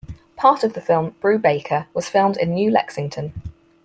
Part 0.35 0.63
of 0.63 0.73
the 0.73 0.81
film 0.81 1.11
"Brubaker" 1.21 1.85
was 1.93 2.09
filmed 2.09 2.35
in 2.35 2.55
New 2.55 2.71
Lexington. 2.71 3.33